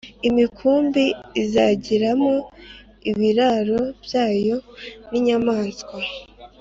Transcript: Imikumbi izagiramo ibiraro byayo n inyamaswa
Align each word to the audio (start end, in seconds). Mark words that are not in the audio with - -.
Imikumbi 0.29 1.03
izagiramo 1.41 2.33
ibiraro 3.11 3.81
byayo 4.03 4.57
n 5.09 5.11
inyamaswa 5.19 5.97